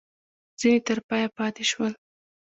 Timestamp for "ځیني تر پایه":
0.59-1.29